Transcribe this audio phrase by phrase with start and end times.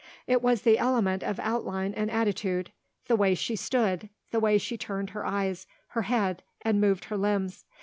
[0.25, 2.71] It was the element of outline and attitude,
[3.05, 7.17] the way she stood, the way she turned her eyes, her head, and moved her
[7.17, 7.65] limbs.